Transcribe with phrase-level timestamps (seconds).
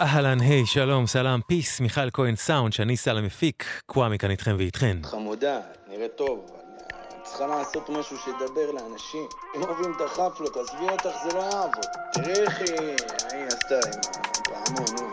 [0.00, 4.96] אהלן, היי, שלום, סלאם, פיס, מיכאל כהן סאונד, שאני סל המפיק, קוואמי כאן איתכם ואיתכן.
[5.02, 9.26] חמודה, נראה טוב, אבל צריכה לעשות משהו שידבר לאנשים.
[9.56, 11.84] אם אוהבים את החפלות, עזבי אותך, זה לא יעבוד.
[12.12, 15.10] תראי איך היא, עשתה עם הפעמון, נו.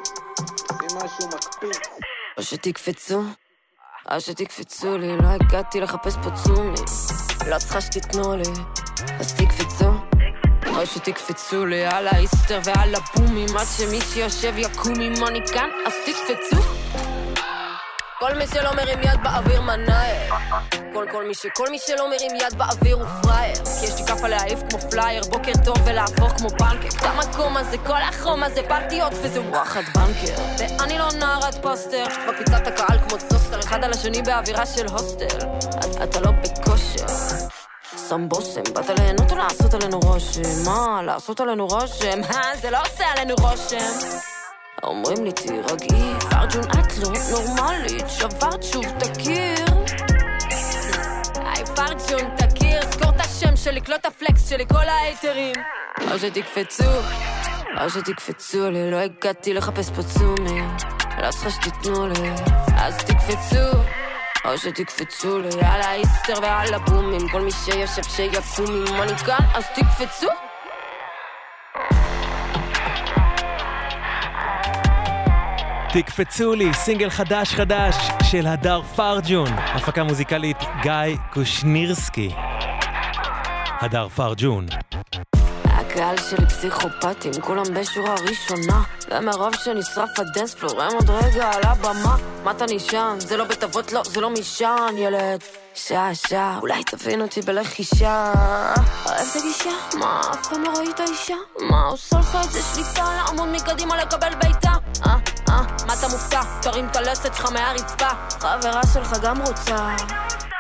[0.70, 1.88] עשי משהו מקפיץ.
[2.38, 3.22] או שתקפצו,
[4.12, 6.80] או שתקפצו לי, לא הגעתי לחפש פה צומי.
[7.50, 8.44] לא צריכה שתיתנו לי,
[9.20, 10.11] אז תקפצו.
[10.82, 15.94] או שתקפצו לי על האיסטר ועל הבומים עד שמי שיושב יקום אם אני כאן, אז
[16.06, 16.64] תקפצו.
[18.20, 20.34] כל מי שלא מרים יד באוויר מנאייר
[20.94, 23.56] כל כל מי שכל מי שלא מרים יד באוויר הוא פראייר.
[23.56, 26.94] כי יש לי כף להעיף כמו פלייר בוקר טוב ולהפוך כמו פנקק.
[27.00, 30.42] את המקום הזה כל החום הזה פרטיות וזה וואחד בנקר.
[30.60, 35.38] ואני לא נערת פוסטר בפיצת הקהל כמו טוסטר אחד על השני באווירה של הוסטל.
[35.80, 37.06] את, אתה לא בכושר
[38.12, 40.66] שם בושם, באת ליהנות או לעשות עלינו רושם?
[40.66, 42.22] מה, לעשות עלינו רושם?
[42.62, 44.18] זה לא עושה עלינו רושם
[44.84, 49.66] אומרים לי תירגעי, פרג'ון את לא נורמלית, שברת שוב את הקיר.
[51.36, 55.56] היי פרג'ון תכיר, זכור את השם שלי, קלוט הפלקס שלי, כל ההיתרים.
[56.12, 56.92] או שתקפצו,
[57.82, 60.62] או שתקפצו לי, לא הגעתי לחפש פה צומי.
[61.22, 62.30] לא צריכה שתיתנו לי,
[62.78, 64.01] אז תקפצו.
[64.46, 69.66] או שתקפצו לי על האיסטר ועל הבומים כל מי שיושב שיקום אם אני כאן אז
[69.76, 70.28] תקפצו
[75.94, 82.30] תקפצו לי, סינגל חדש חדש של הדר פרג'ון, הפקה מוזיקלית גיא קושנירסקי.
[83.82, 84.66] הדר פרג'ון.
[85.92, 92.52] הקהל שלי פסיכופטים, כולם בשורה ראשונה ומרוב שנשרף הדנספלור הם עוד רגע על הבמה מה
[92.52, 93.20] אתה נשען?
[93.20, 95.40] זה לא בית אבות, לא, זה לא משען, ילד
[95.76, 98.34] שעה, שעה, אולי תבין אותי בלחישה
[99.06, 99.70] אוהב את הגישה?
[100.00, 101.36] מה, אף פעם לא ראית אישה?
[101.70, 103.06] מה, עושה לך את זה שליטה?
[103.16, 104.74] לעמוד מקדימה לקבל בעיטה?
[105.06, 105.16] אה,
[105.50, 106.42] אה, מה אתה מופתע?
[106.62, 109.96] תרים את הלסת שלך מהרצפה חברה שלך גם רוצה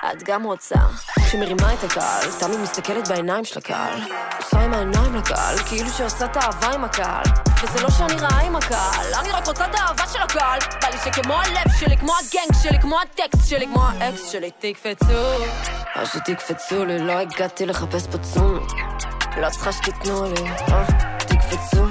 [0.06, 0.76] את גם רוצה.
[1.28, 4.00] כשמרימה את הקהל, תמי מסתכלת בעיניים של הקהל.
[4.38, 7.23] עושה עם העיניים לקהל, כאילו שעושה את האהבה עם הקהל.
[7.64, 10.60] וזה לא שאני רעה עם הקהל, אני רק רוצה את האהבה של הקהל.
[10.82, 15.44] בא לי שכמו הלב שלי, כמו הגנג שלי, כמו הטקסט שלי, כמו האקס שלי, תקפצו.
[15.95, 18.66] או שתקפצו לי, לא הגעתי לחפש פה צומי.
[19.38, 20.86] לא צריכה שתיתנו לי, אה,
[21.17, 21.86] תקפצו.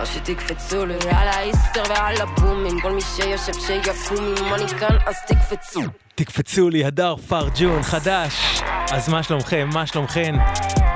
[0.00, 5.16] או שתקפצו לי על האיסטר ועל הבומים כל מי שיושב שיקום אם אני כאן אז
[5.26, 5.80] תקפצו
[6.14, 8.60] תקפצו לי, הדר פרג'ון, חדש.
[8.92, 9.68] אז מה שלומכם?
[9.74, 10.34] מה שלומכן?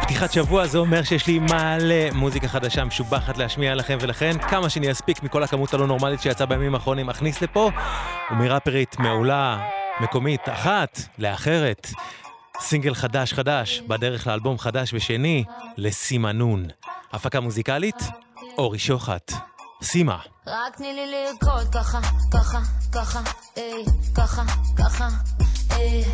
[0.03, 4.93] פתיחת שבוע זה אומר שיש לי מלא מוזיקה חדשה משובחת להשמיע לכם ולכן כמה שאני
[4.93, 7.71] אספיק מכל הכמות הלא נורמלית שיצאה בימים האחרונים אכניס לפה
[8.31, 9.69] ומראפרית מעולה
[10.01, 11.91] מקומית אחת לאחרת
[12.61, 15.45] סינגל חדש חדש בדרך לאלבום חדש ושני
[15.77, 16.67] לסימנון
[17.13, 17.97] הפקה מוזיקלית
[18.59, 19.33] אורי שוחט
[19.83, 22.01] סימה רק תני לי לרקוד ככה,
[22.33, 22.61] ככה,
[22.93, 23.21] ככה,
[23.57, 23.85] איי,
[24.15, 24.43] ככה,
[24.79, 25.09] ככה,
[25.71, 26.05] איי.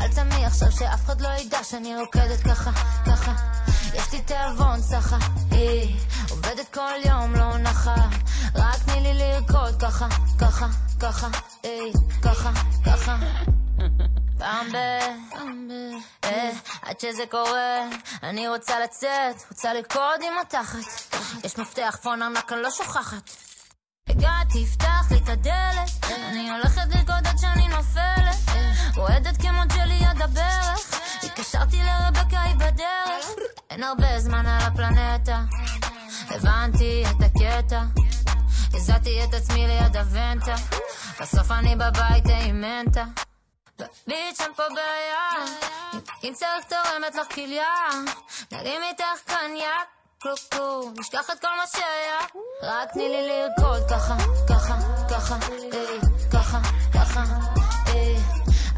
[0.00, 2.70] אל תמי עכשיו שאף אחד לא ידע שאני רוקדת ככה,
[3.06, 3.34] ככה.
[3.94, 5.18] יש לי תיאבון סחה,
[5.52, 5.96] איי.
[6.30, 7.94] עובדת כל יום, לא נחה.
[8.54, 10.08] רק תני לי לרקוד ככה,
[10.38, 10.66] ככה,
[11.00, 11.28] ככה,
[11.64, 11.92] איי,
[12.22, 12.50] ככה,
[12.86, 13.16] ככה.
[14.42, 14.76] פעם ב...
[16.24, 16.50] אה,
[16.82, 17.80] עד שזה קורה,
[18.22, 21.14] אני רוצה לצאת, רוצה לרקוד עם התחת.
[21.44, 23.30] יש מפתח פון ארנק, אני לא שוכחת.
[24.08, 26.12] הגעתי, פתח לי את הדלת.
[26.12, 28.56] אני הולכת לרקוד עד שאני נופלת.
[28.96, 31.00] רועדת כמו ג'לי עד הברך.
[31.22, 33.26] התקשרתי לרבקה, היא בדרך.
[33.70, 35.42] אין הרבה זמן על הפלנטה.
[36.30, 37.82] הבנתי את הקטע.
[38.74, 40.54] הזעתי את עצמי ליד הוונטה.
[41.20, 42.64] בסוף אני בבית עם
[44.06, 45.46] ביץ' אין פה בעיה
[46.24, 47.74] אם צריך תורמת לך כליה.
[48.52, 49.88] נרים איתך קניאק
[50.22, 52.42] כלום, נשכח את כל מה שהיה.
[52.62, 54.16] רק תני לי לרקוד ככה,
[54.48, 54.76] ככה,
[55.10, 55.36] ככה,
[55.72, 56.00] איי,
[56.32, 56.58] ככה,
[56.94, 57.24] ככה,
[57.86, 58.16] איי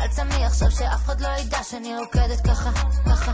[0.00, 2.70] אל תמי עכשיו שאף אחד לא ידע שאני רוקדת ככה,
[3.06, 3.32] ככה.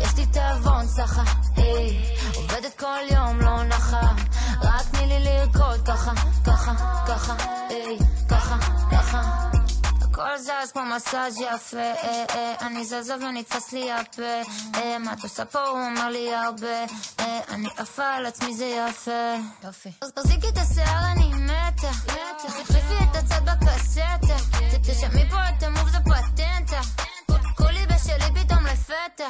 [0.00, 1.22] יש לי תיאבון סחה,
[1.56, 4.00] איי עובדת כל יום, לא נחה.
[4.62, 6.12] רק תני לי לרקוד ככה,
[6.46, 6.72] ככה,
[7.08, 7.34] ככה,
[7.70, 7.98] איי,
[8.28, 8.56] ככה,
[8.92, 9.50] ככה
[10.20, 14.22] הכל זז כמו מסאז' יפה, אה, אה, אני זזה ונתפס לי הפה,
[14.74, 15.60] אה, מה את עושה פה?
[15.60, 16.84] הוא אומר לי הרבה,
[17.48, 19.34] אני עפה על עצמי זה יפה.
[19.64, 19.90] יופי.
[20.14, 21.90] תחזיקי את השיער אני מתה,
[22.46, 24.16] תחליפי את הצד בקסטה,
[24.82, 26.80] תשמעי פה את המוב זה פטנטה,
[27.56, 29.28] כולי בשלי פתאום לפתע.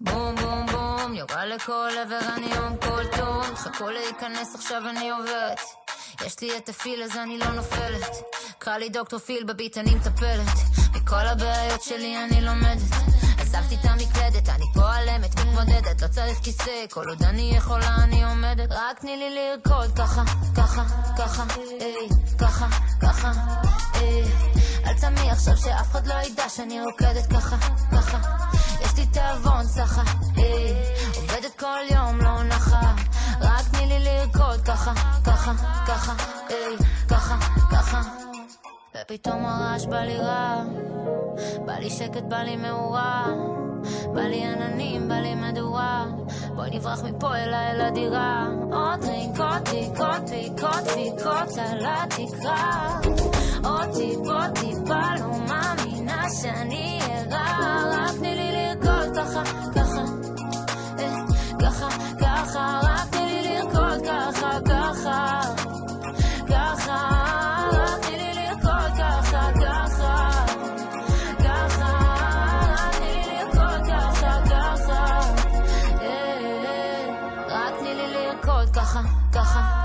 [0.00, 5.81] בום בום בום, יורה לכל עבר אני יום כל טון, חכו להיכנס עכשיו אני עוברת.
[6.26, 8.16] יש לי את הפיל אז אני לא נופלת
[8.58, 10.46] קרא לי דוקטור פיל בביט אני מטפלת
[10.94, 13.12] מכל הבעיות שלי אני לומדת
[13.52, 18.68] אספתי את המקלדת, אני פועלמת, מתמודדת, לא צריך כיסא, כל עוד אני יכולה אני עומדת,
[18.70, 20.22] רק תני לי לרקוד ככה,
[20.56, 20.84] ככה,
[21.18, 21.44] ככה,
[21.80, 22.08] איי,
[22.38, 22.66] ככה,
[23.02, 23.32] ככה,
[23.94, 24.24] איי.
[24.86, 27.56] אל תמי עכשיו שאף אחד לא ידע שאני רוקדת ככה,
[27.92, 28.18] ככה.
[28.80, 30.02] יש לי תיאבון סחה,
[30.36, 30.74] איי.
[31.16, 32.94] עובדת כל יום, לא נחה.
[34.34, 34.92] לרקוד ככה,
[35.24, 35.52] ככה,
[35.86, 36.12] ככה,
[36.50, 36.76] איי,
[37.08, 37.36] ככה,
[37.72, 38.02] ככה.
[38.94, 40.62] ופתאום הרעש בא לי רע,
[41.66, 43.26] בא לי שקט, בא לי מאורה,
[44.14, 46.06] בא לי עננים, בא לי מדורה,
[46.54, 48.46] בואי נברח מפה אליי אל הדירה.
[48.72, 53.00] עוד דרינקות, דיקות, ביקות, דפיקות על התקרה.
[53.64, 59.42] עוד טיפות, טיפה לא מאמינה שאני ערה, רק תני לי לרקוד ככה,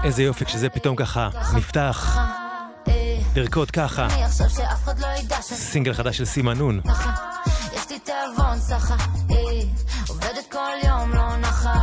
[0.08, 2.18] איזה יופי כשזה פתאום ככה נפתח.
[3.36, 4.08] לרקוד ככה.
[5.42, 6.82] סינגל חדש של סימנון.
[7.74, 8.96] יש לי תיאבון סחה,
[10.08, 11.74] עובדת כל יום לא נחה.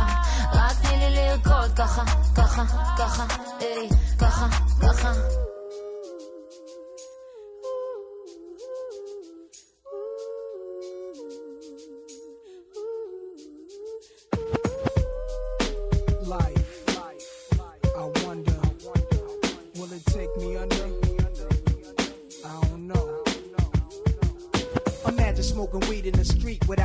[0.53, 2.03] רק תני לי לרקוד ככה,
[2.35, 2.63] ככה,
[2.97, 3.25] ככה,
[4.19, 4.47] ככה,
[4.81, 5.11] ככה.
[26.67, 26.84] without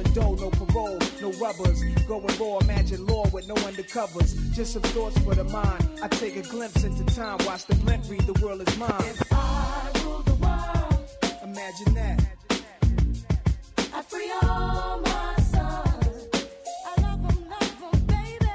[0.13, 1.83] dough, no parole, no rubbers.
[2.07, 4.35] Going raw, imagine law with no undercovers.
[4.53, 5.87] Just some thoughts for the mind.
[6.01, 8.91] I take a glimpse into time, watch the blimp read, the world is mine.
[8.99, 11.09] If I rule the world,
[11.43, 12.25] imagine that.
[13.93, 16.27] I free all my sons.
[16.85, 18.45] I love them, love them, baby.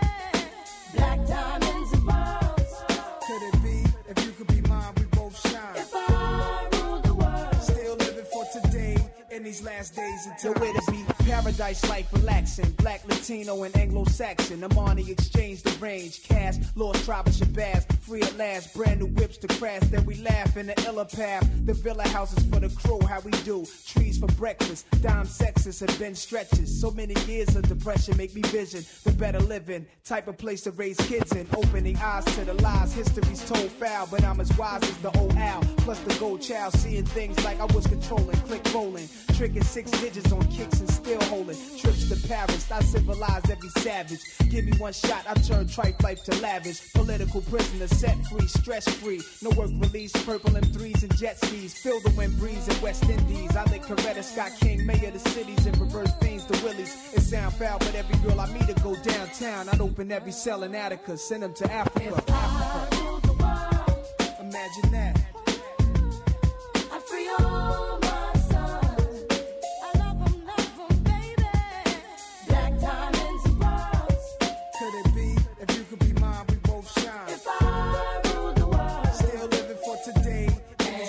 [0.94, 2.84] Black diamonds and pearls.
[3.26, 5.76] Could it be if you could be mine, we both shine?
[5.76, 8.96] If I rule the world, Still living for today
[9.30, 12.70] in these last days until where to be paradise life relaxing.
[12.72, 14.62] Black, Latino, and Anglo-Saxon.
[14.62, 16.22] Amani exchange the range.
[16.22, 17.84] Cash, lost tribe of Shabazz.
[18.00, 18.74] Free at last.
[18.74, 19.82] Brand new whips to crash.
[19.90, 21.48] Then we laugh in the illa path.
[21.64, 23.00] The villa houses for the crew.
[23.06, 23.66] How we do.
[23.86, 24.86] Trees for breakfast.
[25.02, 26.80] Dime sexes have been stretches.
[26.80, 29.86] So many years of depression make me vision the better living.
[30.04, 31.46] Type of place to raise kids in.
[31.56, 32.92] Opening eyes to the lies.
[32.92, 34.06] History's told foul.
[34.10, 35.62] But I'm as wise as the old owl.
[35.78, 36.72] Plus the gold child.
[36.74, 38.36] Seeing things like I was controlling.
[38.42, 39.08] Click rolling.
[39.34, 41.56] Tricking six digits on kicks and still holding.
[41.78, 44.20] Trips to Paris, I civilized every savage.
[44.50, 46.92] Give me one shot, I turn tripe life to lavish.
[46.92, 49.20] Political prisoner, set free, stress free.
[49.42, 51.74] No work release, purple M3s and jet skis.
[51.78, 53.54] Feel the wind breeze in West Indies.
[53.56, 57.12] I think Coretta Scott King, mayor of the cities, and reverse things to Willies.
[57.14, 59.68] It sound foul, but every girl I meet to go downtown.
[59.68, 62.14] I'd open every cell in Attica, send them to Africa.
[62.16, 65.35] if I rule the world, Imagine that.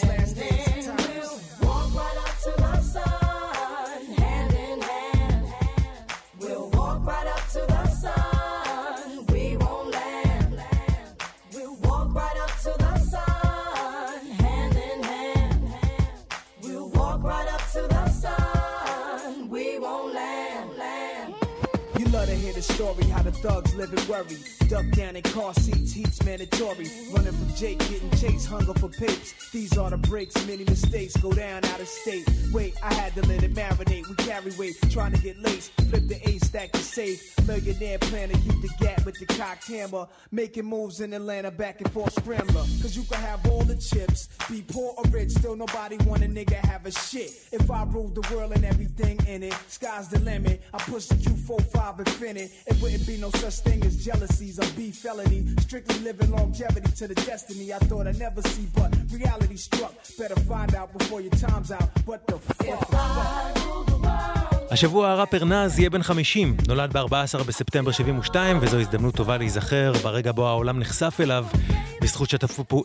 [0.04, 0.47] last name.
[22.78, 24.38] Story how the thugs live in worry.
[24.68, 26.88] Duck down in car seats, heat's mandatory.
[27.12, 29.34] Running from Jake, getting chased, hunger for papes.
[29.52, 32.30] These are the breaks, many mistakes go down out of state.
[32.54, 34.08] Wait, I had to let it marinate.
[34.08, 35.72] We carry weight, trying to get laced.
[35.90, 37.20] Flip the A stack to safe.
[37.48, 40.06] Millionaire plan to keep the gap with the cocked hammer.
[40.32, 42.66] Making moves in Atlanta, back and forth scrambler.
[42.82, 46.28] Cause you can have all the chips, be poor or rich, still nobody want a
[46.28, 47.32] nigga have a shit.
[47.52, 50.62] If I ruled the world and everything in it, sky's the limit.
[50.74, 52.52] I push the Q45 infinite.
[52.70, 55.42] It wouldn't be no such thing as jealousies or beef felony.
[55.66, 59.94] Strictly living longevity to the destiny I thought I'd never see, but reality struck.
[60.20, 61.90] Better find out before your time's out.
[62.06, 62.68] What the fuck?
[62.68, 68.58] If I rule the world, השבוע הראפר נאז יהיה בן 50, נולד ב-14 בספטמבר 72,
[68.62, 71.46] וזו הזדמנות טובה להיזכר ברגע בו העולם נחשף אליו,
[72.02, 72.30] בזכות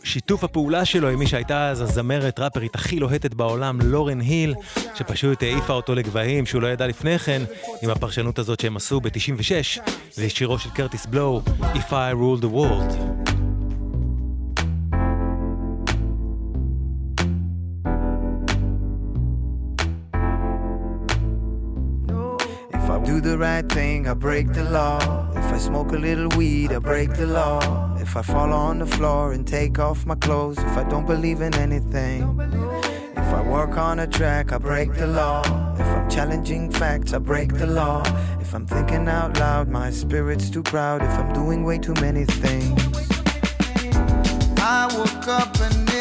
[0.03, 4.55] שיתוף הפעולה שלו עם מי שהייתה אז הזמרת ראפרית הכי לוהטת בעולם, לורן היל,
[4.95, 7.41] שפשוט העיפה אותו לגבהים שהוא לא ידע לפני כן,
[7.81, 9.81] עם הפרשנות הזאת שהם עשו ב-96,
[10.17, 13.32] לשירו של קרטיס בלואו, If I Rule the World.
[23.23, 24.99] The right thing, I break the law.
[25.31, 27.95] If I smoke a little weed, I break the law.
[27.97, 31.39] If I fall on the floor and take off my clothes, if I don't believe
[31.39, 32.21] in anything.
[33.15, 35.41] If I work on a track, I break the law.
[35.79, 38.03] If I'm challenging facts, I break the law.
[38.41, 41.01] If I'm thinking out loud, my spirit's too proud.
[41.01, 42.81] If I'm doing way too many things.
[44.57, 45.92] I woke up and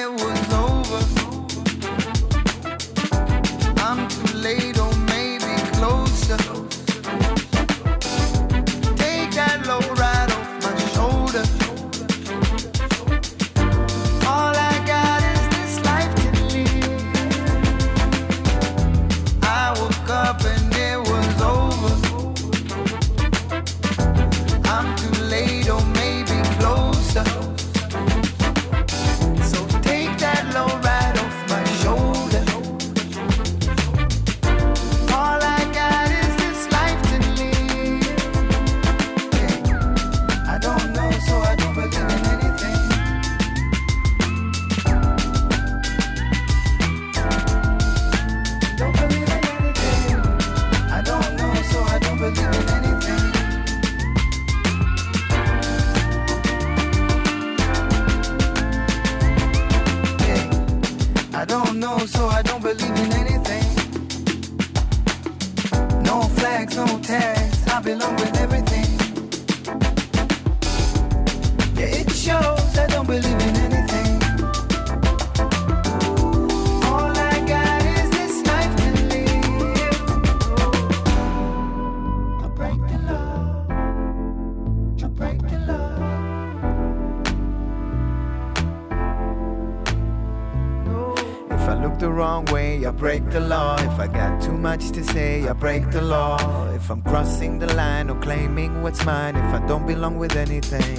[98.83, 100.99] what's mine if I don't belong with anything.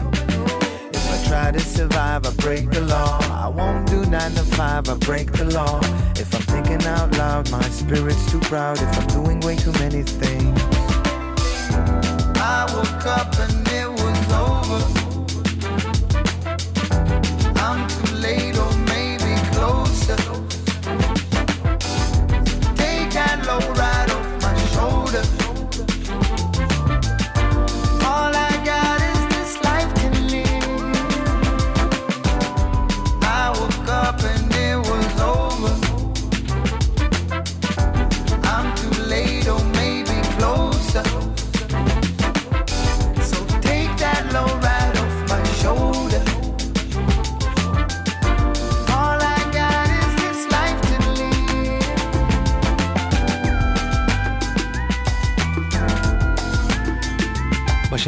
[0.93, 3.19] If I try to survive, I break the law.
[3.31, 5.79] I won't do nine to five, I break the law.
[6.15, 8.81] If I'm thinking out loud, my spirit's too proud.
[8.81, 10.59] If I'm doing way too many things.
[12.35, 13.62] I woke up and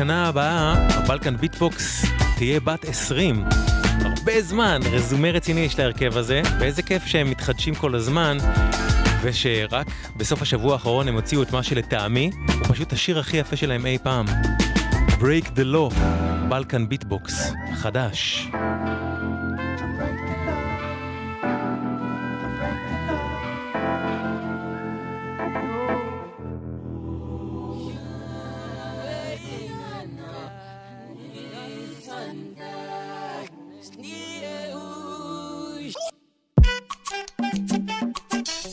[0.05, 2.05] בשנה הבאה ה Balkan Beat Box
[2.37, 3.43] תהיה בת 20.
[4.01, 8.37] הרבה זמן, רזומה רציני יש להרכב הזה, ואיזה כיף שהם מתחדשים כל הזמן,
[9.21, 13.85] ושרק בסוף השבוע האחרון הם הוציאו את מה שלטעמי הוא פשוט השיר הכי יפה שלהם
[13.85, 14.25] אי פעם.
[15.19, 15.95] Break the Law,
[16.49, 18.47] Balkan Beat Box, חדש.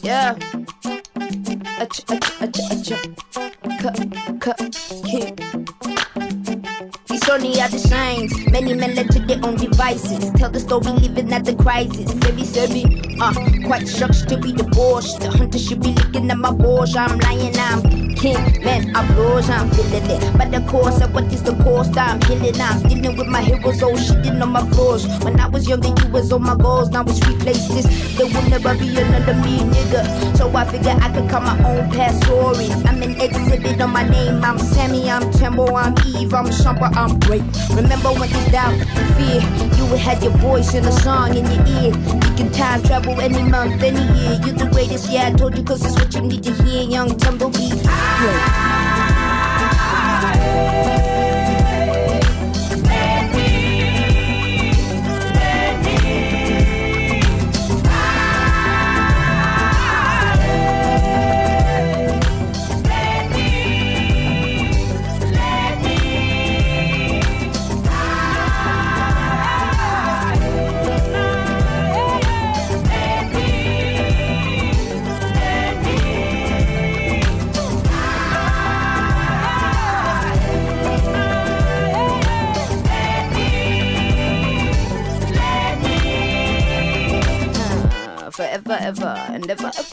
[0.02, 0.36] Yeah.
[1.78, 2.92] Ach, ach, ach, ach,
[3.78, 4.58] cut, cut,
[5.06, 5.40] kick.
[7.06, 8.34] These shorty are the shines.
[8.50, 10.32] Many men led to their own devices.
[10.32, 12.12] Tell the story, living at the crisis.
[12.14, 12.82] Sebi, sebi,
[13.20, 15.20] uh, quite shocked to be divorced.
[15.20, 16.96] The hunter should be looking at my balls.
[16.96, 19.10] I'm lying, I'm king, man, I'm
[19.50, 20.38] I'm feeling it.
[20.38, 23.82] But the course of what is the cost, I'm killing, I'm dealing with my heroes,
[23.82, 25.06] oh shit, on my flaws.
[25.24, 27.86] When I was younger, you was on my goals, now it's replaced this.
[28.16, 30.36] There will never be another me, nigga.
[30.36, 32.70] So I figure I could cut my own past story.
[32.86, 37.18] I'm an exhibit on my name, I'm Sammy, I'm Tembo, I'm Eve, I'm Shumper, I'm
[37.20, 37.42] great.
[37.74, 39.40] Remember when you doubt and fear,
[39.76, 41.92] you had your voice in a song in your ear.
[41.92, 44.38] You can time travel any month, any year.
[44.44, 46.82] You're the greatest, yeah, I told you, cause it's what you need to hear.
[46.82, 47.82] Young tumbleweed.
[47.82, 48.11] Great.
[48.14, 48.52] I.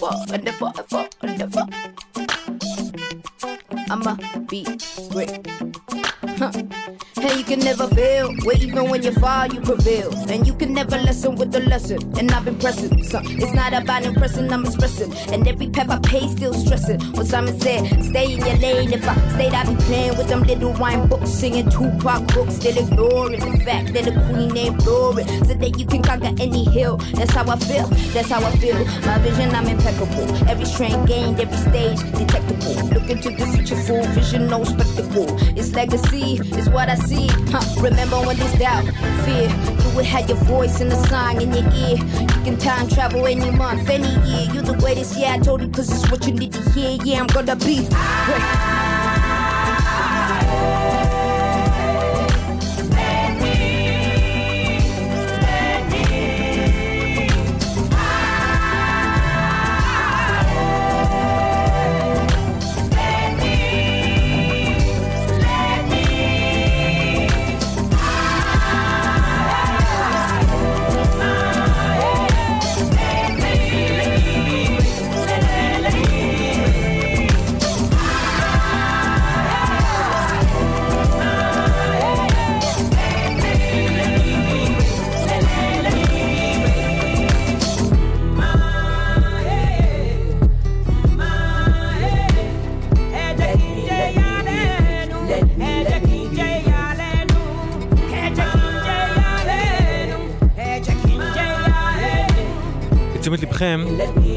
[0.10, 1.70] fuck, and the fuck, fuck, and.
[3.92, 4.16] I'ma
[4.48, 4.66] be
[5.10, 5.69] great.
[7.50, 10.14] Can never fail, where even when you fall, you prevail.
[10.30, 11.98] And you can never lessen with the lesson.
[12.20, 15.12] And I've been pressing, so it's not about impressing, I'm expressing.
[15.34, 17.02] And every path I pay, still stressing.
[17.14, 18.94] What Simon said, stay in your lane.
[18.94, 22.78] If I stayed, I'd be playing with them little wine books, singing Tupac books, still
[22.78, 25.28] ignoring the fact that the queen ain't boring.
[25.46, 26.98] So that you can conquer any hill.
[27.16, 28.78] That's how I feel, that's how I feel.
[29.08, 30.36] My vision, I'm impeccable.
[30.48, 32.90] Every strain gained, every stage detectable.
[32.90, 35.36] Look into the future, full vision, no spectacle.
[35.58, 37.39] It's legacy, it's what I see.
[37.48, 37.82] Huh.
[37.82, 38.86] Remember when there's doubt,
[39.26, 41.98] fear, you would have your voice in the song in your ear.
[41.98, 44.54] You can time travel any month, any year.
[44.54, 46.98] You're the greatest, yeah, I told you, cause it's what you need to hear.
[47.04, 48.89] Yeah, I'm gonna be great.
[103.62, 103.86] לתשומת לבכם,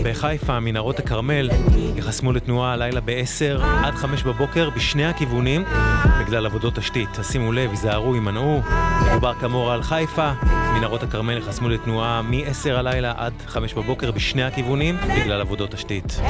[0.05, 1.51] בחיפה, מנהרות הכרמל
[1.97, 5.65] ייחסמו לתנועה הלילה ב-10 עד 5 בבוקר בשני הכיוונים
[6.21, 7.19] בגלל עבודות תשתית.
[7.19, 8.63] אז שימו לב, היזהרו, יימנעו.
[9.11, 10.33] מדובר כאמור על חיפה,
[10.75, 16.21] מנהרות הכרמל ייחסמו לתנועה מ-10 הלילה עד 5 בבוקר בשני הכיוונים בגלל עבודות תשתית.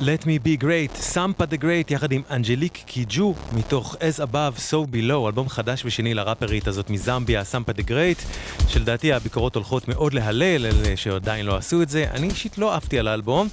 [0.00, 4.92] Let me be great, Sampa the Great יחד עם אנג'ליק קיג'ו מתוך As above so
[4.92, 8.24] below, אלבום חדש ושני לראפרית הזאת מזמביה, Sampa the Great,
[8.68, 12.04] שלדעתי הביקורות הולכות מאוד להלל, אלה שעדיין לא עשו את זה.
[12.10, 13.48] אני אישית לא עפתי על האלבום,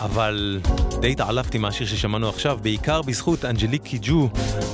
[0.00, 0.60] אבל
[1.00, 4.28] די התעלפתי מהשיר ששמענו עכשיו, בעיקר בזכות אנג'ליק קיג'ו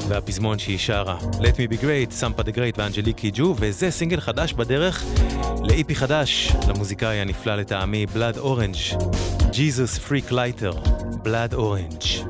[0.09, 1.19] והפזמון שהיא שרה.
[1.33, 5.05] Let me be great, Sampa the Great ואנג'ליק קיג'ו, וזה סינגל חדש בדרך
[5.63, 8.77] ל EP חדש למוזיקאי הנפלא לטעמי, Blood Orange
[9.55, 10.73] Jesus Freak Lighter,
[11.23, 12.25] Blood Orange.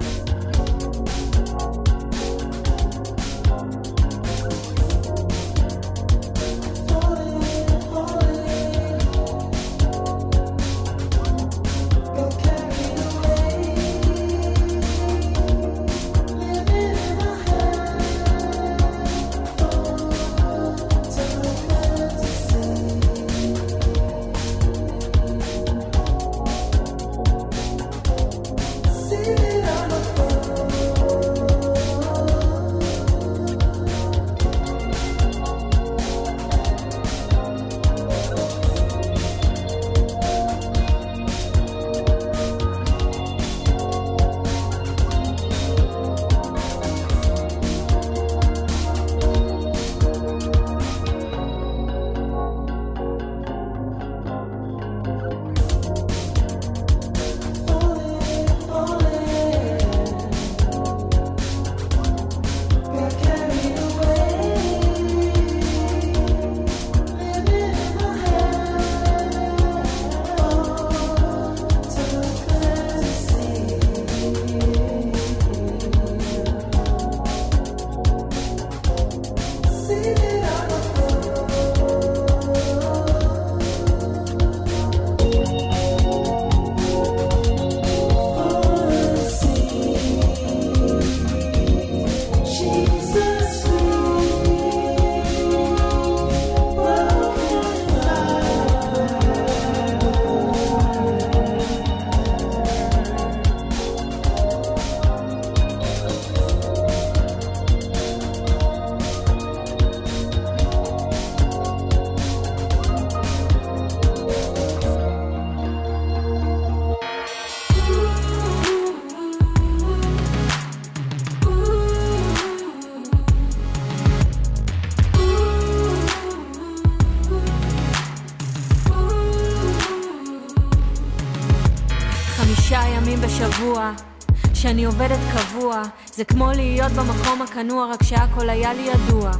[137.64, 139.30] הכנוע, רק שהכל היה לי ידוע.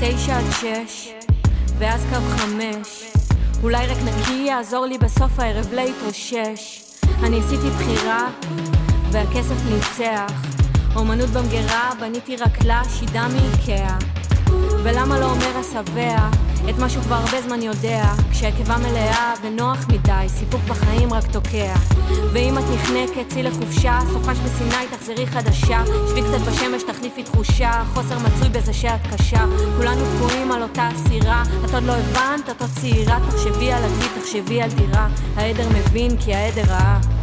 [0.00, 1.08] תשע עד שש,
[1.78, 3.04] ואז קו חמש.
[3.62, 6.82] אולי רק נקי יעזור לי בסוף הערב להתרושש.
[7.22, 8.28] אני עשיתי בחירה,
[9.12, 10.32] והכסף ניצח.
[10.96, 13.98] אומנות במגירה, בניתי רק לה שידה מאיקאה.
[14.84, 16.28] ולמה לא אומר השבע
[16.70, 18.02] את מה שהוא כבר הרבה זמן יודע
[18.40, 21.74] כשהקיבה מלאה ונוח מדי, סיפוק בחיים רק תוקע.
[22.32, 25.82] ואם את נחנקת, צאי לחופשה, סופש בסיני, תחזרי חדשה.
[26.10, 29.44] שבי קצת בשמש, תחליפי תחושה, חוסר מצוי בזה שאת קשה.
[29.76, 33.18] כולנו תקועים על אותה אסירה את עוד לא הבנת, את עוד צעירה.
[33.30, 35.08] תחשבי על עתיד, תחשבי על דירה.
[35.36, 37.19] העדר מבין כי העדר ראה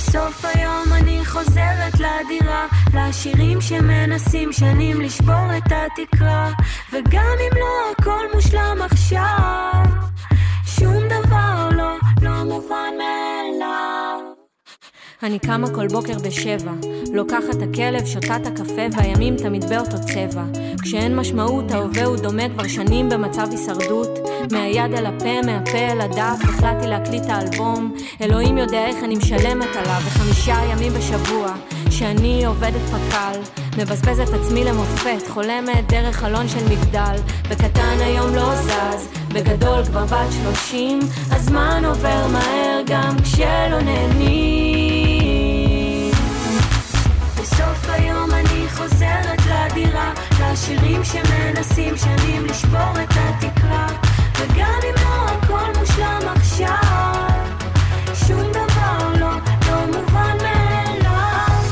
[0.00, 6.50] בסוף היום אני חוזרת לדירה, לשירים שמנסים שנים לשבור את התקרה,
[6.92, 9.82] וגם אם לא הכל מושלם עכשיו,
[10.64, 13.99] שום דבר לא, לא מובן מאליו.
[15.22, 16.72] אני קמה כל בוקר בשבע,
[17.12, 20.44] לוקחת את הכלב, שותה את הקפה, והימים תמיד באותו צבע.
[20.82, 24.18] כשאין משמעות, ההווה הוא דומה כבר שנים במצב הישרדות.
[24.52, 27.94] מהיד אל הפה, מהפה אל הדף, החלטתי להקליט את האלבום.
[28.20, 31.54] אלוהים יודע איך אני משלמת עליו, וחמישה ימים בשבוע,
[31.90, 33.38] שאני עובדת פק"ל.
[33.78, 37.16] מבזבזת עצמי למופת, חולמת דרך חלון של מגדל.
[37.50, 44.89] בקטן היום לא זז, בגדול כבר בת שלושים, הזמן עובר מהר גם כשלא נהנים.
[49.70, 53.86] לדירה, לשירים שמנסים שנים לשבור את התקרה,
[54.38, 57.24] וגם אם לא הכל מושלם עכשיו,
[58.14, 59.30] שום דבר לא,
[59.66, 61.62] לא מובן מאליו.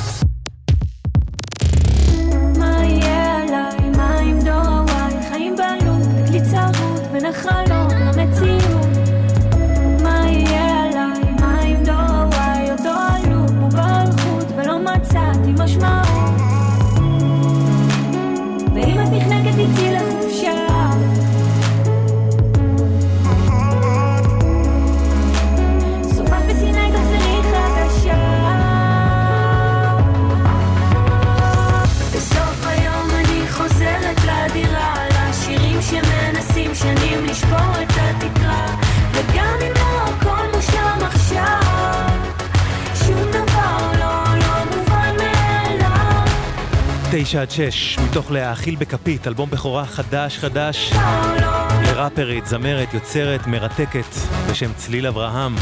[2.59, 3.91] מה יהיה עליי?
[3.97, 5.15] מה עם דור הוואי?
[5.31, 7.03] חיים בעלות, תקליט צרות
[47.21, 50.93] תשע עד שש, מתוך להאכיל בכפית, אלבום בכורה חדש חדש
[51.85, 54.15] לראפרית, זמרת, יוצרת, מרתקת,
[54.51, 55.57] בשם צליל אברהם.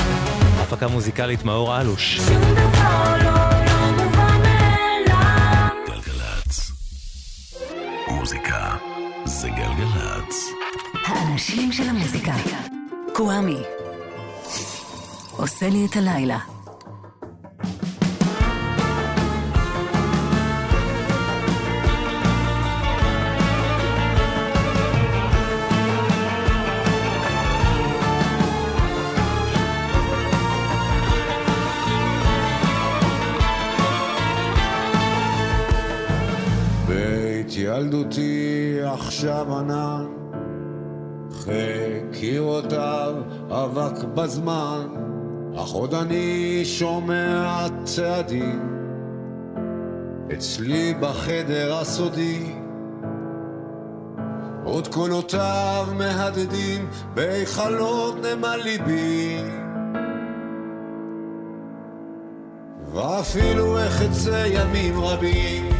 [0.60, 2.16] הפקה מוזיקלית מאור אלוש.
[2.16, 3.32] שום דבר לא,
[9.24, 10.44] זה גלגלצ.
[11.06, 12.34] האנשים של המוזיקה.
[13.14, 13.62] קוואמי.
[15.36, 16.55] עושה לי את הלילה.
[38.96, 40.06] עכשיו ענן,
[41.32, 43.14] חקירותיו
[43.50, 44.86] אבק בזמן,
[45.56, 48.60] אך עוד אני שומע צעדים
[50.32, 52.54] אצלי בחדר הסודי.
[54.64, 59.40] עוד קולותיו מהדהדים בהיכלות נמל ליבי.
[62.92, 65.75] ואפילו אחצה ימים רבים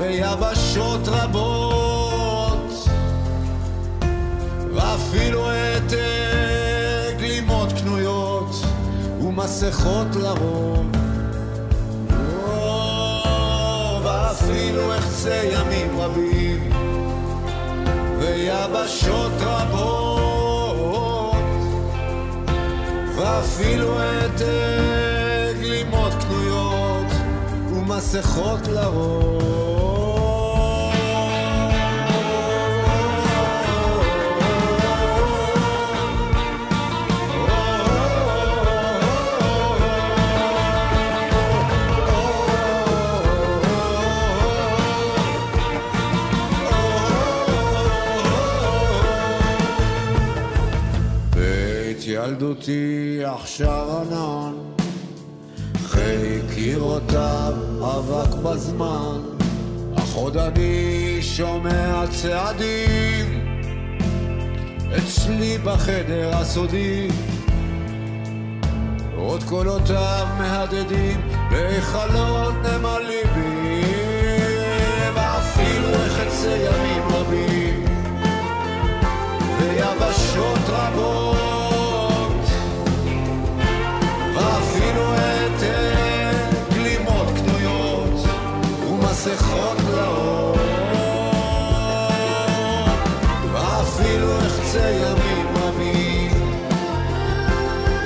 [0.00, 2.88] ויבשות רבות
[4.74, 5.92] ואפילו את
[7.18, 8.50] גלימות קנויות
[9.22, 10.86] ומסכות לרוב.
[14.02, 16.70] ואפילו אחצה ימים רבים.
[18.18, 20.14] ויבשות רבות
[23.16, 24.42] ואפילו את
[25.60, 27.12] גלימות קנויות
[27.72, 29.69] ומסכות לרוב
[52.30, 54.52] ילדותי עכשיו ענן,
[55.84, 59.20] חקירותיו אבק בזמן,
[59.98, 63.46] אך עוד אני שומע צעדים.
[64.98, 67.08] אצלי בחדר הסודי.
[69.16, 73.82] עוד קולותיו מהדהדים בהיכלות נמלים בי
[75.14, 77.84] ואפילו החצי ימים רבים.
[79.58, 81.19] ויבשות רבות
[89.20, 90.56] ומסכות לאור
[93.52, 96.30] ואפילו החצי ימים רבים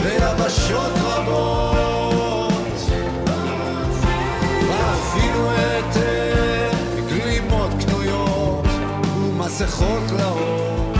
[0.03, 2.79] ויבשות רבות
[4.69, 5.97] ואפילו את
[7.09, 8.65] גלימות קנויות
[9.17, 10.93] ומסכות לאור.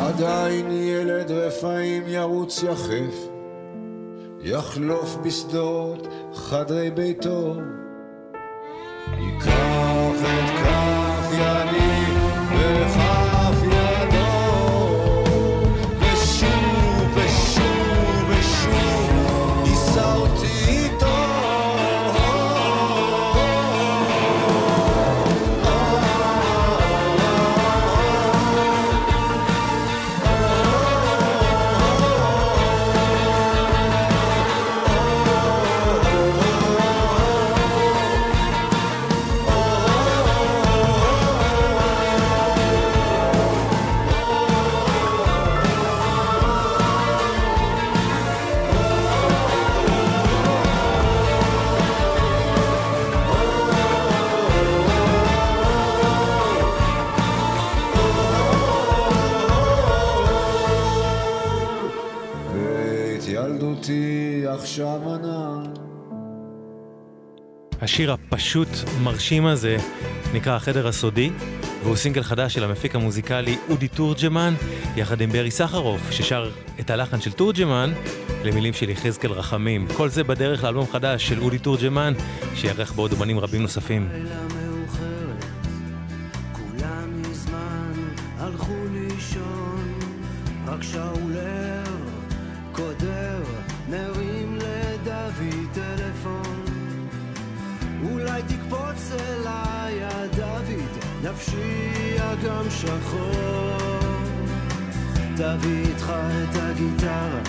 [0.00, 3.28] עדיין ילד רפאים ירוץ יחף
[4.40, 6.08] יחלוף בשדות
[6.50, 7.54] חדרי ביתו.
[9.18, 12.12] ייקח את כף ידי
[12.52, 13.07] וכף
[67.98, 68.68] השיר הפשוט
[69.02, 69.76] מרשים הזה
[70.34, 71.30] נקרא החדר הסודי,
[71.82, 74.54] והוא סינגל חדש של המפיק המוזיקלי אודי תורג'מן,
[74.96, 77.92] יחד עם ברי סחרוף, ששר את הלחן של תורג'מן
[78.44, 79.86] למילים של יחזקאל רחמים.
[79.96, 82.12] כל זה בדרך לאלבום חדש של אודי תורג'מן,
[82.54, 84.08] שיערך בעוד אומנים רבים נוספים.
[106.18, 107.40] את הגיטרה,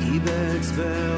[0.00, 1.15] כי באצבעותיך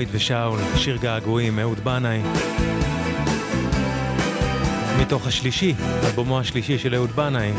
[0.00, 2.20] דוד ושאול, שיר געגועים, אהוד בנאי.
[5.00, 7.52] מתוך השלישי, אלבומו השלישי של אהוד בנאי,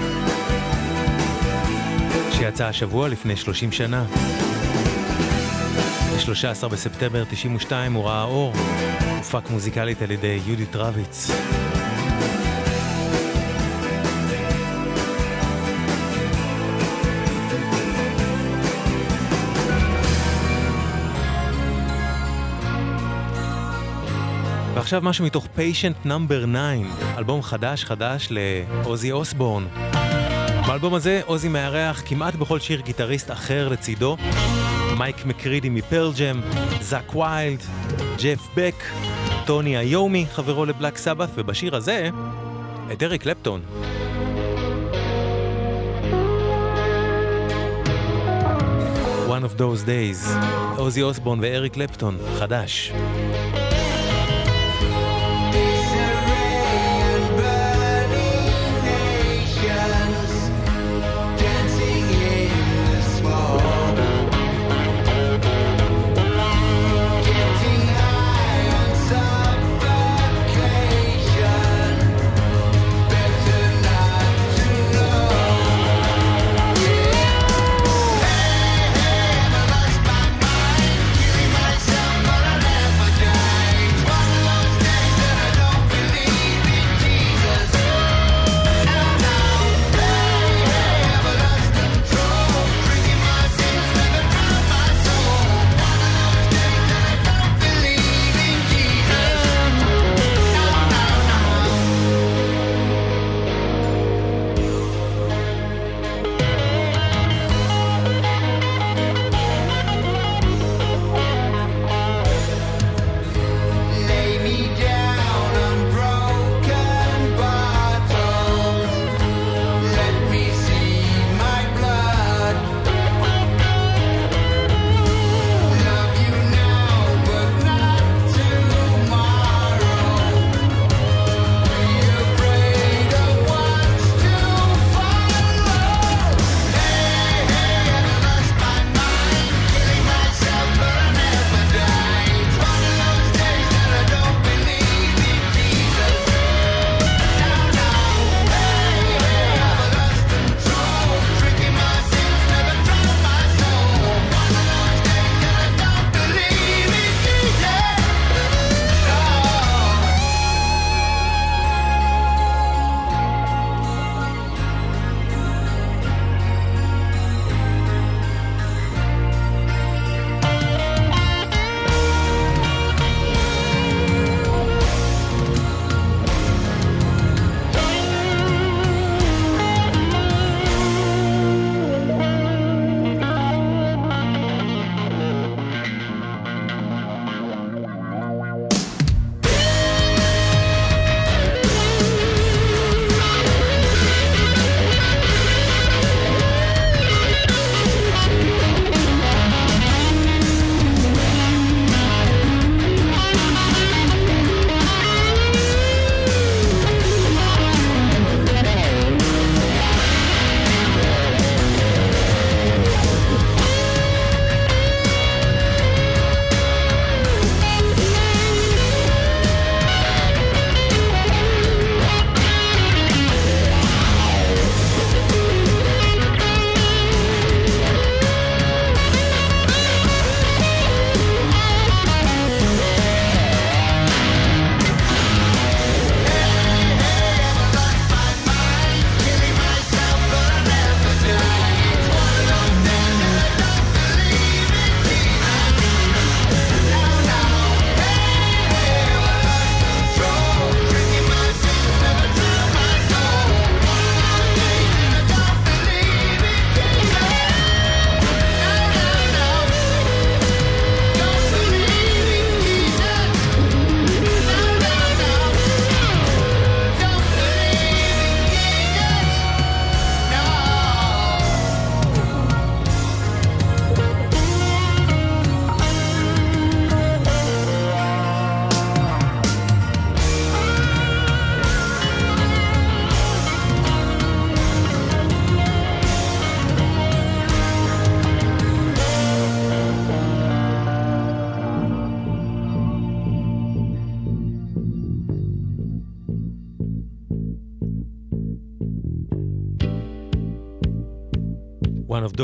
[2.31, 4.05] שיצא השבוע לפני 30 שנה.
[6.15, 8.53] ב-13 בספטמבר 92 הוא ראה אור,
[9.17, 11.31] הופק מוזיקלית על ידי יהודית רביץ.
[24.75, 26.57] ועכשיו משהו מתוך Patient Number 9,
[27.17, 29.67] אלבום חדש חדש לאוזי אוסבורן.
[30.67, 34.17] באלבום הזה אוזי מארח כמעט בכל שיר גיטריסט אחר לצידו.
[34.97, 36.41] מייק מקרידי מ Pearl Jam,
[36.81, 37.59] זאק ויילד,
[38.23, 38.83] ג'ף בק,
[39.45, 42.09] טוני איומי, חברו ל Black Sabbath, ובשיר הזה,
[42.91, 43.61] את אריק קלפטון.
[49.27, 50.29] One of those days,
[50.77, 52.91] עוזי אוסבורן ואריק קלפטון, חדש.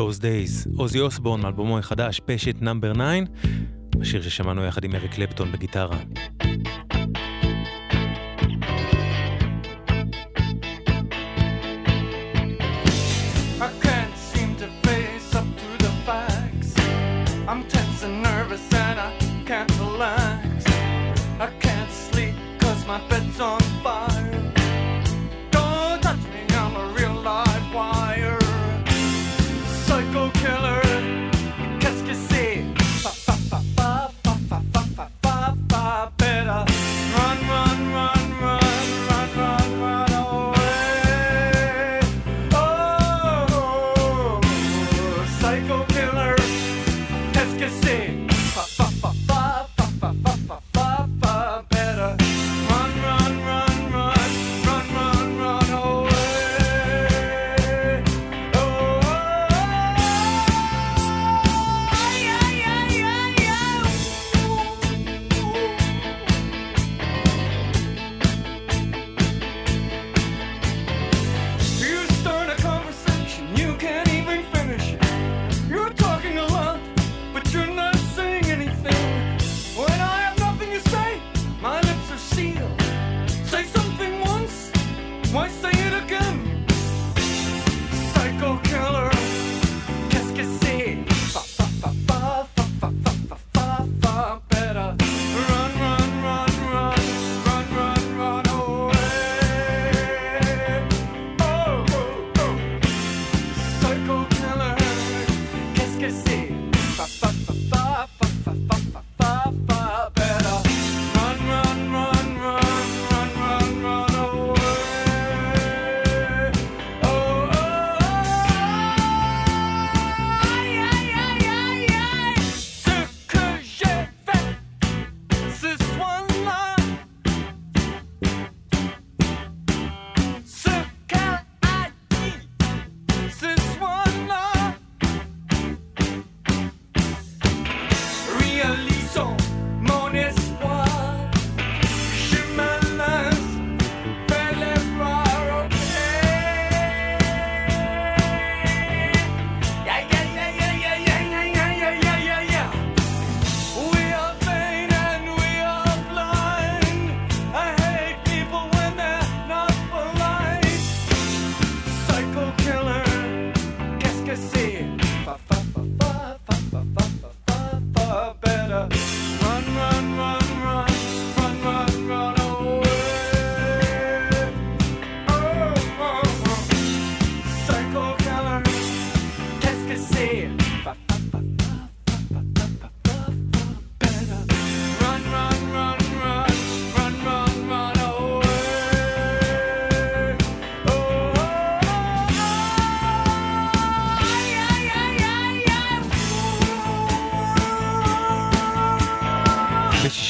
[0.07, 3.01] Those Days, עוזי אוסבורן אלבומו החדש, פשט נאמבר 9,
[4.01, 5.97] השיר ששמענו יחד עם אריק קלפטון בגיטרה.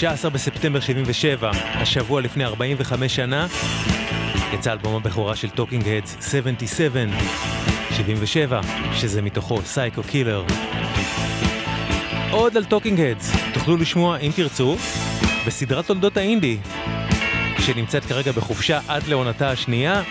[0.07, 3.47] ב-16 בספטמבר 77, השבוע לפני 45 שנה,
[4.53, 7.05] יצא אלבום הבכורה של Talking Heads 77,
[7.91, 8.61] 77,
[8.93, 10.43] שזה מתוכו Psycho Killer.
[12.31, 14.75] עוד על Talking Heads, תוכלו לשמוע אם תרצו,
[15.47, 16.57] בסדרת תולדות האינדי,
[17.59, 20.01] שנמצאת כרגע בחופשה עד לעונתה השנייה,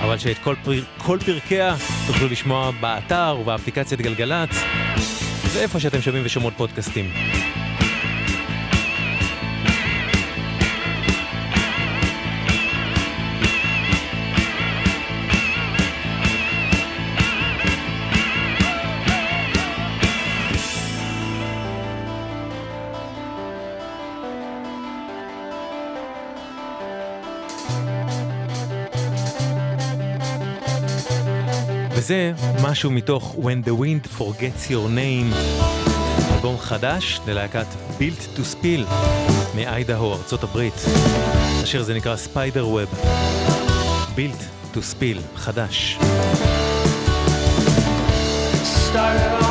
[0.00, 0.80] אבל שאת כל, פר...
[0.98, 1.76] כל פרקיה
[2.06, 4.64] תוכלו לשמוע באתר ובאפליקציית גלגלצ,
[5.52, 7.43] ואיפה שאתם שומעים ושומעות פודקאסטים.
[32.04, 32.32] וזה
[32.62, 35.34] משהו מתוך When the Wind Forgets Your Name,
[36.34, 37.66] אלבום חדש ללהקת
[37.98, 38.94] Built to Spill
[39.56, 40.74] מאיידהו, ארצות הברית.
[41.62, 43.06] השיר הזה נקרא Spider Web.
[44.16, 45.98] Built to Spill, חדש.
[48.92, 49.43] Started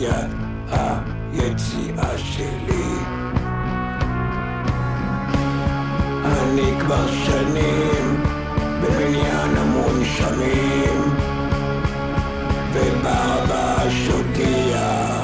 [0.00, 0.30] אסטרטגיית
[1.32, 2.84] היציאה שלי.
[6.24, 8.24] אני כבר שנים
[8.82, 11.02] בבניין המונשמים
[12.72, 15.20] וברבה שוטייה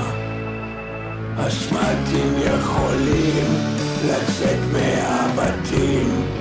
[1.36, 3.46] אסמטים יכולים
[4.06, 6.35] לצאת מהבתים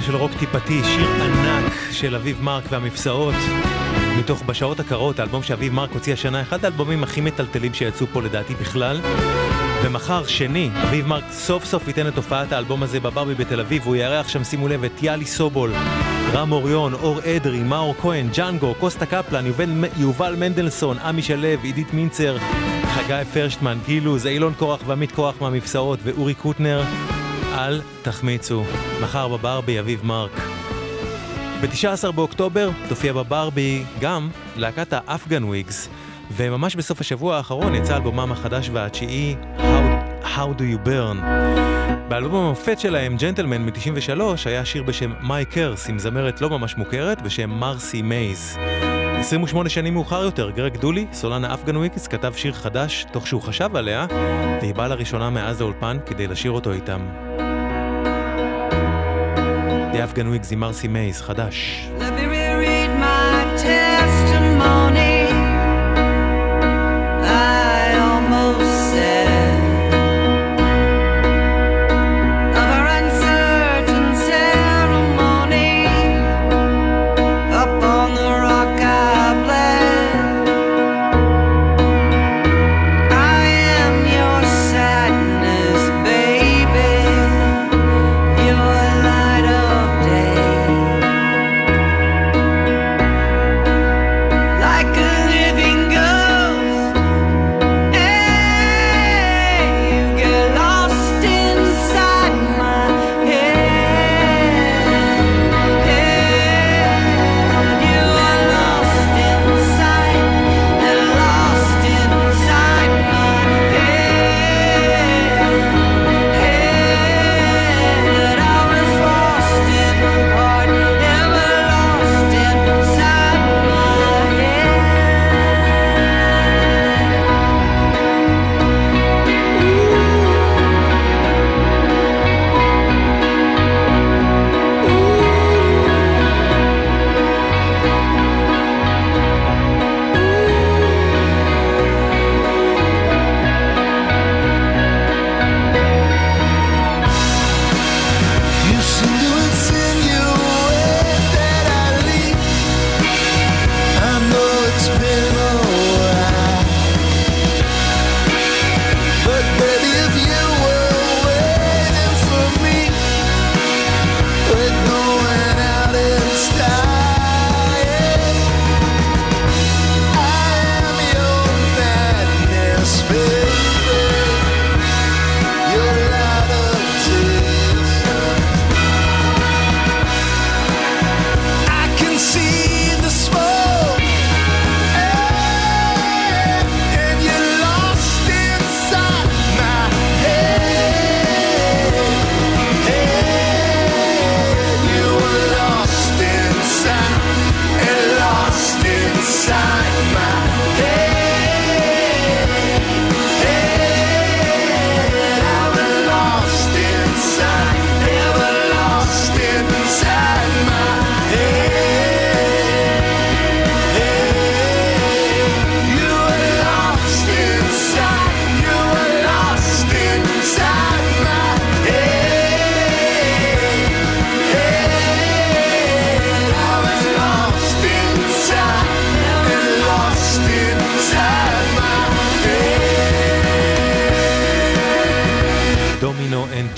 [0.00, 3.34] לילה של רוק טיפתי, שיר ענק של אביב מרק והמפסעות.
[4.18, 8.54] מתוך בשעות הקרות, האלבום שאביב מרק הוציא השנה, אחד האלבומים הכי מטלטלים שיצאו פה לדעתי
[8.54, 9.00] בכלל.
[9.84, 13.96] ומחר, שני, אביב מרק סוף סוף ייתן את הופעת האלבום הזה בברבי בתל אביב, והוא
[13.96, 15.72] יארח שם, שימו לב, את יאלי סובול,
[16.32, 21.94] רם אוריון, אור אדרי, מאור כהן, ג'אנגו, קוסטה קפלן, יובל, יובל מנדלסון, עמי שלו, עידית
[21.94, 22.36] מינצר,
[22.84, 26.82] חגי פרשטמן, גילוז, אילון קורח ועמית קורח מהמפסעות, ואורי קוטנר.
[27.66, 28.64] אל תחמיצו,
[29.02, 30.40] מחר בברבי אביב מרק.
[31.60, 35.88] ב-19 באוקטובר תופיע בברבי גם להקת ה Afghan Whigs,
[36.36, 41.24] וממש בסוף השבוע האחרון יצא אלבומם החדש והתשיעי How, How Do You Burn.
[42.08, 47.22] באלבום המופת שלהם, Gentlemen מ-93, היה שיר בשם My Curse עם זמרת לא ממש מוכרת
[47.22, 48.58] בשם מרסי מייז.
[49.18, 53.42] 28 שנים מאוחר יותר, גרג דולי, סולן ה Afghan Whigs, כתב שיר חדש תוך שהוא
[53.42, 54.06] חשב עליה,
[54.60, 57.29] והיא באה לראשונה מאז האולפן כדי לשיר אותו איתם.
[60.08, 61.88] Wigs עם מרסי מייז, חדש.
[61.98, 65.09] Let me reread my testimony.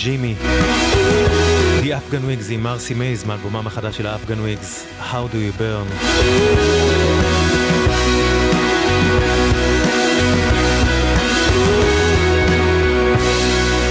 [0.02, 0.34] Jimmy.
[1.82, 5.60] The Afghan Whigs עם מרסי מייז מאלבומם החדש של ה Afghan Whigs, How do you
[5.60, 6.06] burn.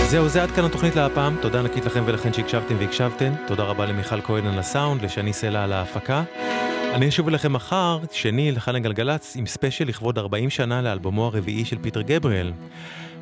[0.09, 1.36] זהו, זה עד כאן התוכנית להפעם.
[1.41, 3.34] תודה ענקית לכם ולכן שהקשבתם והקשבתן.
[3.47, 6.24] תודה רבה למיכל כהן על הסאונד, לשני סלע על ההפקה.
[6.93, 11.78] אני אשוב אליכם מחר, שני, לכאן הגלגלצ, עם ספיישל לכבוד 40 שנה לאלבומו הרביעי של
[11.82, 12.51] פיטר גבריאל.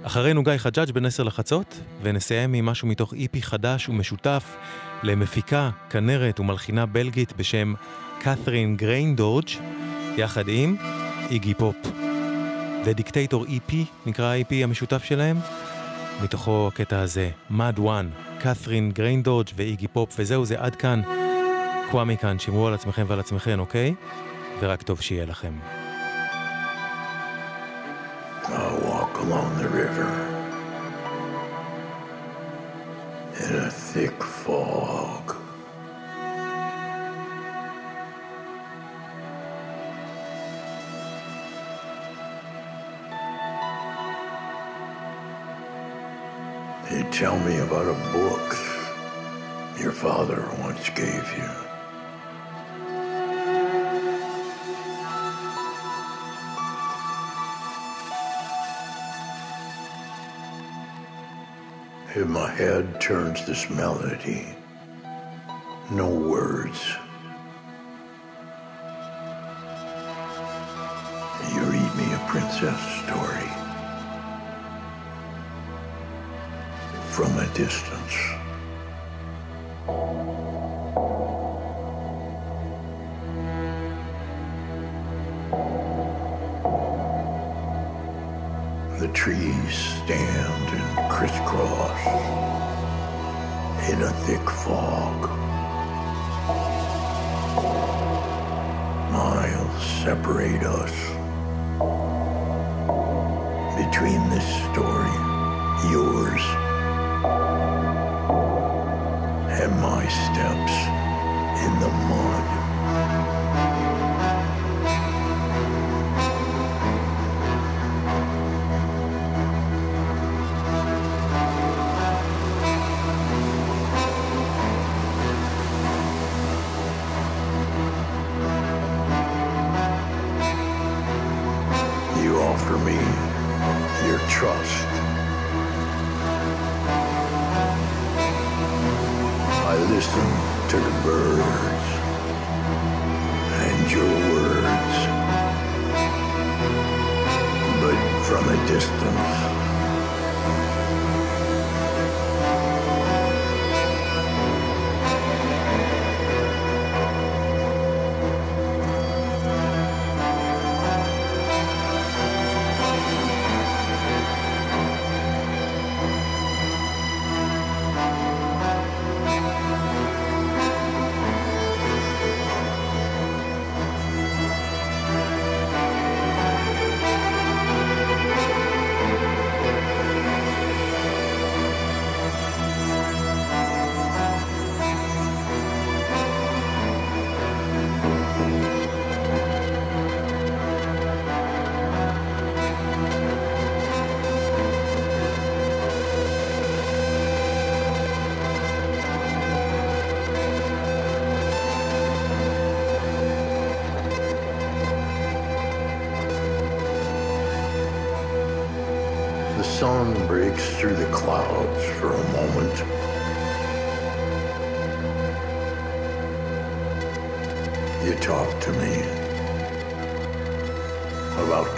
[0.04, 4.56] אחרינו גיא חג'אג' בין 10 לחצות, ונסיים עם משהו מתוך EP חדש ומשותף
[5.04, 7.74] למפיקה, כנרת ומלחינה בלגית בשם
[8.20, 9.48] קת'רין גריינדורג',
[10.18, 10.76] יחד עם
[11.30, 11.76] איגי פופ.
[12.84, 13.74] The Dictator EP,
[14.06, 15.38] נקרא ה-EP המשותף שלהם.
[16.24, 18.10] מתוכו הקטע הזה, Mud One,
[18.40, 21.02] קת'רין גריינדורג' ואיגי פופ, וזהו זה עד כאן.
[21.92, 23.94] קוואמי כאן, שמרו על עצמכם ועל עצמכן, אוקיי?
[24.60, 25.79] ורק טוב שיהיה לכם.
[28.52, 30.10] I'll walk along the river
[33.44, 35.36] in a thick fog.
[46.92, 48.58] You tell me about a book
[49.80, 51.69] your father once gave you.
[62.30, 64.56] In my head turns this melody.
[65.90, 66.80] No words.
[71.52, 73.50] You read me a princess story.
[77.10, 78.49] From a distance.
[89.30, 92.02] Trees stand and crisscross
[93.88, 95.30] in a thick fog.
[99.12, 100.96] Miles separate us.
[103.78, 105.18] Between this story,
[105.94, 106.44] yours,
[109.62, 110.76] and my steps
[111.66, 112.59] in the mud.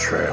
[0.01, 0.30] Trail.